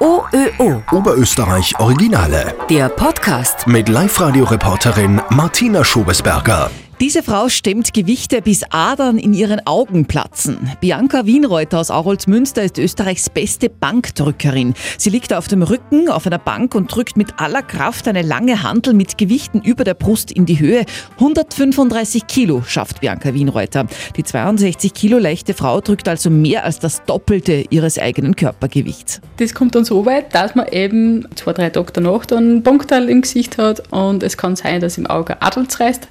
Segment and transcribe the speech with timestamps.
[0.00, 0.82] OÖO.
[0.92, 2.54] Oberösterreich Originale.
[2.68, 3.66] Der Podcast.
[3.66, 6.70] Mit Live-Radio-Reporterin Martina Schobesberger.
[7.00, 10.58] Diese Frau stemmt Gewichte, bis Adern in ihren Augen platzen.
[10.82, 14.74] Bianca Wienreuter aus Aurolsmünster ist Österreichs beste Bankdrückerin.
[14.98, 18.62] Sie liegt auf dem Rücken auf einer Bank und drückt mit aller Kraft eine lange
[18.62, 20.84] Handel mit Gewichten über der Brust in die Höhe.
[21.14, 23.86] 135 Kilo schafft Bianca Wienreuter.
[24.18, 29.22] Die 62 Kilo leichte Frau drückt also mehr als das Doppelte ihres eigenen Körpergewichts.
[29.38, 33.08] Das kommt dann so weit, dass man eben zwei, drei Tage danach dann einen Punkteil
[33.08, 36.06] im Gesicht hat und es kann sein, dass im Auge Adel reißt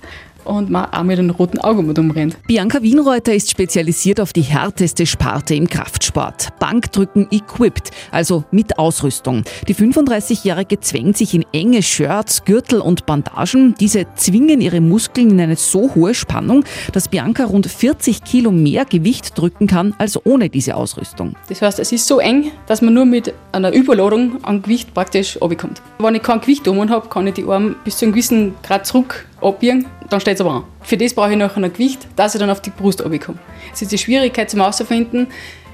[0.46, 2.38] und man auch mit einem roten Auge mit umrennt.
[2.48, 6.50] Bianca Wienreuter ist spezialisiert auf die härteste Sparte im Kraftsport.
[6.60, 9.44] Bankdrücken equipped, also mit Ausrüstung.
[9.68, 13.76] Die 35-Jährige zwängt sich in enge Shirts, Gürtel und Bandagen.
[13.80, 16.64] Diese zwingen ihre Muskeln in eine so hohe Spannung,
[16.94, 21.36] dass Bianca rund 40 Kilo mehr Gewicht drücken kann als ohne diese Ausrüstung.
[21.48, 25.40] Das heißt, es ist so eng, dass man nur mit einer Überladung an Gewicht praktisch
[25.42, 25.82] runterkommt.
[26.00, 28.86] Wenn ich kein Gewicht um habe, kann ich die Arme bis zu einem gewissen Grad
[28.86, 30.64] zurück abbiegen, dann steht es aber an.
[30.82, 33.40] Für das brauche ich nachher ein Gewicht, dass ich dann auf die Brust runterkomme.
[33.74, 35.28] Es ist die Schwierigkeit zum Herausfinden,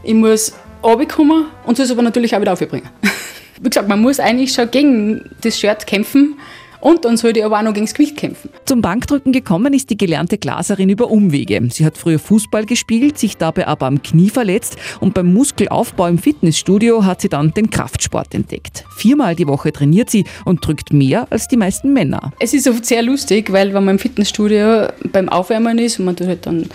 [0.04, 2.90] ich muss runterkommen und soll es aber natürlich auch wieder aufbringen.
[3.62, 6.38] Wie gesagt, man muss eigentlich schon gegen das Shirt kämpfen,
[6.86, 8.52] und dann sollte ich aber auch noch gegen das Gewicht kämpfen.
[8.66, 11.68] Zum Bankdrücken gekommen ist die gelernte Glaserin über Umwege.
[11.72, 16.20] Sie hat früher Fußball gespielt, sich dabei aber am Knie verletzt und beim Muskelaufbau im
[16.20, 18.86] Fitnessstudio hat sie dann den Kraftsport entdeckt.
[18.96, 22.32] Viermal die Woche trainiert sie und drückt mehr als die meisten Männer.
[22.38, 26.16] Es ist oft sehr lustig, weil wenn man im Fitnessstudio beim Aufwärmen ist und man
[26.16, 26.70] tut halt dann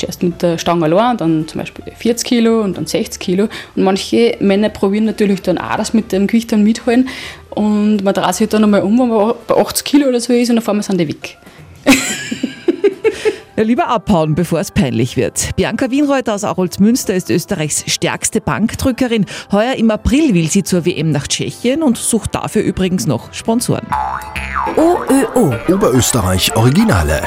[0.00, 3.44] zuerst mit der Stange allein, dann zum Beispiel 40 Kilo und dann 60 Kilo.
[3.76, 7.08] Und manche Männer probieren natürlich dann auch das mit dem Gewicht dann mitholen.
[7.50, 10.50] Und man dreht sich dann einmal um, wenn man bei 80 Kilo oder so ist
[10.50, 11.38] und auf einmal sind die weg.
[13.60, 15.54] Ja, lieber abhauen, bevor es peinlich wird.
[15.54, 19.26] Bianca Wienreuter aus Aroldsmünster ist Österreichs stärkste Bankdrückerin.
[19.52, 23.86] Heuer im April will sie zur WM nach Tschechien und sucht dafür übrigens noch Sponsoren.
[24.76, 25.52] OÖO.
[25.68, 27.20] Oberösterreich Originale.